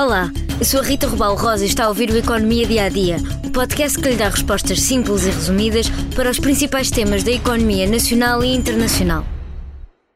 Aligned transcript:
Olá, 0.00 0.32
eu 0.58 0.64
sou 0.64 0.80
a 0.80 0.82
Rita 0.82 1.06
Rubal 1.06 1.34
Rosa 1.36 1.62
e 1.62 1.68
está 1.68 1.84
a 1.84 1.88
ouvir 1.88 2.08
o 2.08 2.16
Economia 2.16 2.66
Dia 2.66 2.84
a 2.84 2.88
Dia, 2.88 3.18
o 3.44 3.50
podcast 3.50 3.98
que 3.98 4.08
lhe 4.08 4.16
dá 4.16 4.30
respostas 4.30 4.80
simples 4.80 5.24
e 5.24 5.30
resumidas 5.30 5.90
para 6.16 6.30
os 6.30 6.38
principais 6.40 6.90
temas 6.90 7.22
da 7.22 7.32
economia 7.32 7.86
nacional 7.86 8.42
e 8.42 8.48
internacional. 8.48 9.26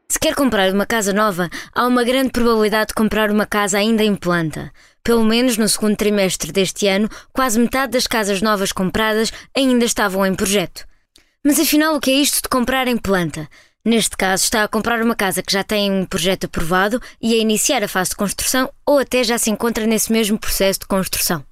Se 0.09 0.19
quer 0.19 0.33
comprar 0.33 0.73
uma 0.73 0.87
casa 0.87 1.13
nova, 1.13 1.51
há 1.71 1.85
uma 1.85 2.03
grande 2.03 2.31
probabilidade 2.31 2.87
de 2.87 2.93
comprar 2.95 3.29
uma 3.29 3.45
casa 3.45 3.77
ainda 3.77 4.03
em 4.03 4.15
planta. 4.15 4.71
Pelo 5.03 5.23
menos 5.23 5.55
no 5.55 5.69
segundo 5.69 5.95
trimestre 5.95 6.51
deste 6.51 6.87
ano, 6.87 7.07
quase 7.31 7.59
metade 7.59 7.91
das 7.91 8.07
casas 8.07 8.41
novas 8.41 8.71
compradas 8.71 9.31
ainda 9.55 9.85
estavam 9.85 10.25
em 10.25 10.33
projeto. 10.33 10.83
Mas 11.43 11.59
afinal, 11.59 11.95
o 11.95 12.01
que 12.01 12.09
é 12.09 12.15
isto 12.15 12.41
de 12.41 12.49
comprar 12.49 12.87
em 12.87 12.97
planta? 12.97 13.47
Neste 13.85 14.17
caso, 14.17 14.43
está 14.43 14.63
a 14.63 14.67
comprar 14.67 14.99
uma 15.03 15.15
casa 15.15 15.43
que 15.43 15.53
já 15.53 15.63
tem 15.63 15.91
um 15.91 16.05
projeto 16.07 16.45
aprovado 16.45 16.99
e 17.21 17.35
a 17.35 17.37
iniciar 17.37 17.83
a 17.83 17.87
fase 17.87 18.09
de 18.09 18.15
construção 18.15 18.67
ou 18.83 18.97
até 18.97 19.23
já 19.23 19.37
se 19.37 19.51
encontra 19.51 19.85
nesse 19.85 20.11
mesmo 20.11 20.39
processo 20.39 20.79
de 20.79 20.87
construção. 20.87 21.45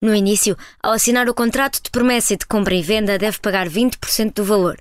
No 0.00 0.14
início, 0.14 0.56
ao 0.80 0.92
assinar 0.92 1.28
o 1.28 1.34
contrato 1.34 1.82
de 1.82 1.90
promessa 1.90 2.34
e 2.34 2.36
de 2.36 2.46
compra 2.46 2.76
e 2.76 2.82
venda, 2.82 3.18
deve 3.18 3.40
pagar 3.40 3.68
20% 3.68 4.34
do 4.34 4.44
valor. 4.44 4.78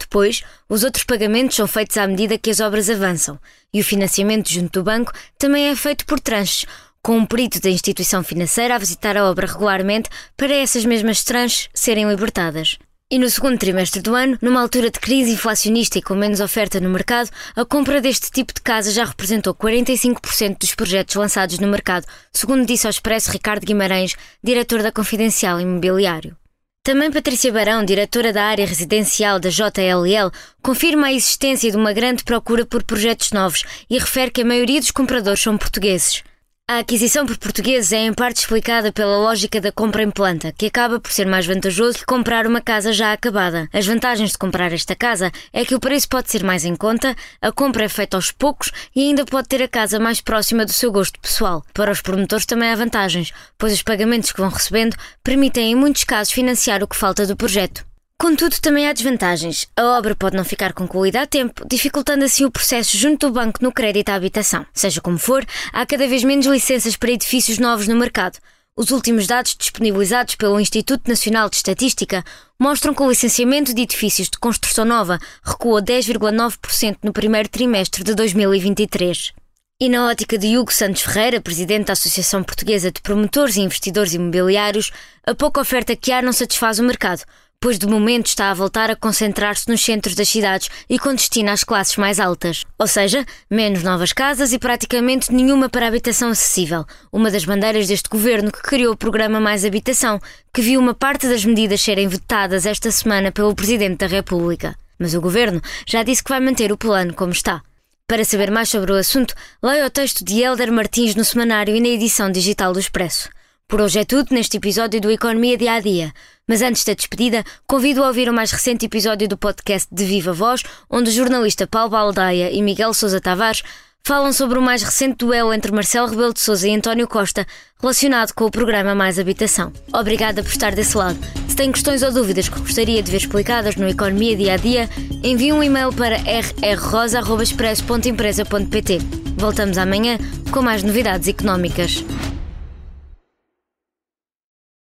Depois, 0.00 0.42
os 0.66 0.82
outros 0.82 1.04
pagamentos 1.04 1.56
são 1.56 1.68
feitos 1.68 1.98
à 1.98 2.06
medida 2.06 2.38
que 2.38 2.48
as 2.48 2.60
obras 2.60 2.88
avançam 2.88 3.38
e 3.70 3.80
o 3.80 3.84
financiamento 3.84 4.48
junto 4.48 4.80
do 4.80 4.84
banco 4.84 5.12
também 5.36 5.68
é 5.68 5.76
feito 5.76 6.06
por 6.06 6.18
tranches, 6.18 6.64
com 7.02 7.18
um 7.18 7.26
perito 7.26 7.60
da 7.60 7.68
instituição 7.68 8.24
financeira 8.24 8.74
a 8.76 8.78
visitar 8.78 9.14
a 9.14 9.28
obra 9.28 9.46
regularmente 9.46 10.08
para 10.38 10.54
essas 10.54 10.86
mesmas 10.86 11.22
tranches 11.22 11.68
serem 11.74 12.08
libertadas. 12.08 12.78
E 13.12 13.18
no 13.18 13.28
segundo 13.28 13.58
trimestre 13.58 14.00
do 14.00 14.14
ano, 14.14 14.38
numa 14.40 14.60
altura 14.60 14.88
de 14.88 15.00
crise 15.00 15.32
inflacionista 15.32 15.98
e 15.98 16.02
com 16.02 16.14
menos 16.14 16.38
oferta 16.40 16.78
no 16.78 16.88
mercado, 16.88 17.28
a 17.56 17.64
compra 17.64 18.00
deste 18.00 18.30
tipo 18.30 18.54
de 18.54 18.60
casa 18.60 18.92
já 18.92 19.04
representou 19.04 19.52
45% 19.52 20.58
dos 20.60 20.76
projetos 20.76 21.16
lançados 21.16 21.58
no 21.58 21.66
mercado, 21.66 22.06
segundo 22.32 22.64
disse 22.64 22.86
ao 22.86 22.90
Expresso 22.92 23.32
Ricardo 23.32 23.66
Guimarães, 23.66 24.14
diretor 24.40 24.80
da 24.80 24.92
Confidencial 24.92 25.60
Imobiliário. 25.60 26.36
Também 26.84 27.10
Patrícia 27.10 27.52
Barão, 27.52 27.84
diretora 27.84 28.32
da 28.32 28.44
área 28.44 28.64
residencial 28.64 29.40
da 29.40 29.48
JLL, 29.48 30.30
confirma 30.62 31.08
a 31.08 31.12
existência 31.12 31.68
de 31.68 31.76
uma 31.76 31.92
grande 31.92 32.22
procura 32.22 32.64
por 32.64 32.84
projetos 32.84 33.32
novos 33.32 33.64
e 33.90 33.98
refere 33.98 34.30
que 34.30 34.42
a 34.42 34.46
maioria 34.46 34.78
dos 34.78 34.92
compradores 34.92 35.40
são 35.40 35.58
portugueses. 35.58 36.22
A 36.70 36.78
aquisição 36.78 37.26
por 37.26 37.36
portugueses 37.36 37.90
é 37.90 37.96
em 37.96 38.14
parte 38.14 38.36
explicada 38.36 38.92
pela 38.92 39.18
lógica 39.18 39.60
da 39.60 39.72
compra 39.72 40.04
em 40.04 40.10
planta, 40.12 40.52
que 40.56 40.66
acaba 40.66 41.00
por 41.00 41.10
ser 41.10 41.26
mais 41.26 41.44
vantajoso 41.44 41.98
que 41.98 42.06
comprar 42.06 42.46
uma 42.46 42.60
casa 42.60 42.92
já 42.92 43.12
acabada. 43.12 43.68
As 43.72 43.88
vantagens 43.88 44.30
de 44.30 44.38
comprar 44.38 44.72
esta 44.72 44.94
casa 44.94 45.32
é 45.52 45.64
que 45.64 45.74
o 45.74 45.80
preço 45.80 46.08
pode 46.08 46.30
ser 46.30 46.44
mais 46.44 46.64
em 46.64 46.76
conta, 46.76 47.16
a 47.42 47.50
compra 47.50 47.86
é 47.86 47.88
feita 47.88 48.16
aos 48.16 48.30
poucos 48.30 48.70
e 48.94 49.00
ainda 49.00 49.24
pode 49.24 49.48
ter 49.48 49.60
a 49.60 49.66
casa 49.66 49.98
mais 49.98 50.20
próxima 50.20 50.64
do 50.64 50.72
seu 50.72 50.92
gosto 50.92 51.18
pessoal. 51.18 51.64
Para 51.74 51.90
os 51.90 52.00
promotores 52.00 52.46
também 52.46 52.70
há 52.70 52.76
vantagens, 52.76 53.32
pois 53.58 53.72
os 53.72 53.82
pagamentos 53.82 54.30
que 54.30 54.40
vão 54.40 54.48
recebendo 54.48 54.96
permitem 55.24 55.72
em 55.72 55.74
muitos 55.74 56.04
casos 56.04 56.32
financiar 56.32 56.84
o 56.84 56.86
que 56.86 56.94
falta 56.94 57.26
do 57.26 57.36
projeto. 57.36 57.89
Contudo, 58.20 58.60
também 58.60 58.86
há 58.86 58.92
desvantagens. 58.92 59.66
A 59.74 59.96
obra 59.96 60.14
pode 60.14 60.36
não 60.36 60.44
ficar 60.44 60.74
concluída 60.74 61.22
a 61.22 61.26
tempo, 61.26 61.66
dificultando 61.66 62.22
assim 62.22 62.44
o 62.44 62.50
processo 62.50 62.94
junto 62.94 63.26
do 63.26 63.32
banco 63.32 63.60
no 63.62 63.72
crédito 63.72 64.10
à 64.10 64.14
habitação. 64.14 64.66
Seja 64.74 65.00
como 65.00 65.16
for, 65.16 65.42
há 65.72 65.86
cada 65.86 66.06
vez 66.06 66.22
menos 66.22 66.44
licenças 66.44 66.96
para 66.96 67.12
edifícios 67.12 67.58
novos 67.58 67.88
no 67.88 67.96
mercado. 67.96 68.38
Os 68.76 68.90
últimos 68.90 69.26
dados 69.26 69.56
disponibilizados 69.58 70.34
pelo 70.34 70.60
Instituto 70.60 71.08
Nacional 71.08 71.48
de 71.48 71.56
Estatística 71.56 72.22
mostram 72.60 72.92
que 72.92 73.02
o 73.02 73.08
licenciamento 73.08 73.72
de 73.72 73.80
edifícios 73.80 74.28
de 74.28 74.38
construção 74.38 74.84
nova 74.84 75.18
recuou 75.42 75.80
10,9% 75.80 76.98
no 77.02 77.14
primeiro 77.14 77.48
trimestre 77.48 78.04
de 78.04 78.14
2023. 78.14 79.32
E 79.80 79.88
na 79.88 80.06
ótica 80.06 80.36
de 80.36 80.58
Hugo 80.58 80.74
Santos 80.74 81.00
Ferreira, 81.00 81.40
presidente 81.40 81.86
da 81.86 81.94
Associação 81.94 82.44
Portuguesa 82.44 82.92
de 82.92 83.00
Promotores 83.00 83.56
e 83.56 83.62
Investidores 83.62 84.12
Imobiliários, 84.12 84.92
a 85.26 85.34
pouca 85.34 85.62
oferta 85.62 85.96
que 85.96 86.12
há 86.12 86.20
não 86.20 86.34
satisfaz 86.34 86.78
o 86.78 86.82
mercado, 86.82 87.22
pois 87.60 87.78
de 87.78 87.86
momento 87.86 88.26
está 88.26 88.50
a 88.50 88.54
voltar 88.54 88.90
a 88.90 88.96
concentrar-se 88.96 89.68
nos 89.68 89.84
centros 89.84 90.14
das 90.14 90.30
cidades 90.30 90.70
e 90.88 90.98
com 90.98 91.14
destino 91.14 91.50
às 91.50 91.62
classes 91.62 91.96
mais 91.96 92.18
altas. 92.18 92.64
Ou 92.78 92.86
seja, 92.86 93.26
menos 93.50 93.82
novas 93.82 94.14
casas 94.14 94.54
e 94.54 94.58
praticamente 94.58 95.30
nenhuma 95.30 95.68
para 95.68 95.86
habitação 95.86 96.30
acessível. 96.30 96.86
Uma 97.12 97.30
das 97.30 97.44
bandeiras 97.44 97.86
deste 97.86 98.08
governo 98.08 98.50
que 98.50 98.62
criou 98.62 98.94
o 98.94 98.96
programa 98.96 99.38
Mais 99.38 99.62
Habitação, 99.64 100.18
que 100.54 100.62
viu 100.62 100.80
uma 100.80 100.94
parte 100.94 101.28
das 101.28 101.44
medidas 101.44 101.82
serem 101.82 102.08
vetadas 102.08 102.64
esta 102.64 102.90
semana 102.90 103.30
pelo 103.30 103.54
Presidente 103.54 103.98
da 103.98 104.06
República. 104.06 104.74
Mas 104.98 105.12
o 105.12 105.20
governo 105.20 105.60
já 105.86 106.02
disse 106.02 106.24
que 106.24 106.30
vai 106.30 106.40
manter 106.40 106.72
o 106.72 106.78
plano 106.78 107.12
como 107.12 107.32
está. 107.32 107.62
Para 108.06 108.24
saber 108.24 108.50
mais 108.50 108.70
sobre 108.70 108.90
o 108.90 108.96
assunto, 108.96 109.34
leia 109.62 109.86
o 109.86 109.90
texto 109.90 110.24
de 110.24 110.40
Helder 110.40 110.72
Martins 110.72 111.14
no 111.14 111.24
semanário 111.24 111.76
e 111.76 111.80
na 111.80 111.88
edição 111.88 112.32
digital 112.32 112.72
do 112.72 112.80
Expresso. 112.80 113.28
Por 113.70 113.80
hoje 113.80 114.00
é 114.00 114.04
tudo 114.04 114.34
neste 114.34 114.56
episódio 114.56 115.00
do 115.00 115.08
Economia 115.08 115.56
Dia 115.56 115.74
a 115.74 115.80
Dia. 115.80 116.12
Mas 116.44 116.60
antes 116.60 116.82
da 116.82 116.92
despedida, 116.92 117.44
convido 117.68 118.02
a 118.02 118.08
ouvir 118.08 118.28
o 118.28 118.34
mais 118.34 118.50
recente 118.50 118.84
episódio 118.84 119.28
do 119.28 119.38
podcast 119.38 119.86
de 119.92 120.04
Viva 120.04 120.32
Voz, 120.32 120.64
onde 120.90 121.10
o 121.10 121.12
jornalista 121.12 121.68
Paulo 121.68 121.90
Baldaia 121.90 122.50
e 122.50 122.60
Miguel 122.62 122.92
Sousa 122.92 123.20
Tavares 123.20 123.62
falam 124.02 124.32
sobre 124.32 124.58
o 124.58 124.62
mais 124.62 124.82
recente 124.82 125.18
duelo 125.18 125.54
entre 125.54 125.70
Marcelo 125.70 126.08
Rebelo 126.08 126.34
de 126.34 126.40
Sousa 126.40 126.66
e 126.66 126.74
António 126.74 127.06
Costa, 127.06 127.46
relacionado 127.80 128.32
com 128.32 128.44
o 128.44 128.50
programa 128.50 128.92
Mais 128.92 129.20
Habitação. 129.20 129.72
Obrigada 129.92 130.42
por 130.42 130.50
estar 130.50 130.74
desse 130.74 130.96
lado. 130.96 131.20
Se 131.46 131.54
tem 131.54 131.70
questões 131.70 132.02
ou 132.02 132.10
dúvidas 132.10 132.48
que 132.48 132.58
gostaria 132.58 133.00
de 133.00 133.12
ver 133.12 133.18
explicadas 133.18 133.76
no 133.76 133.88
Economia 133.88 134.36
Dia 134.36 134.54
a 134.54 134.56
Dia, 134.56 134.90
envie 135.22 135.52
um 135.52 135.62
e-mail 135.62 135.92
para 135.92 136.16
rrrosa.expresso.empresa.pt. 136.16 138.98
Voltamos 139.36 139.78
amanhã 139.78 140.18
com 140.50 140.60
mais 140.60 140.82
novidades 140.82 141.28
económicas. 141.28 142.04